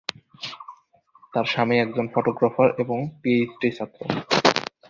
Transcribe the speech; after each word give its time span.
তার 1.33 1.45
স্বামী 1.45 1.75
একজন 1.79 2.05
ফটোগ্রাফার 2.13 2.69
এবং 2.79 2.97
পিএইচডি 3.21 3.69
ছাত্র। 3.77 3.99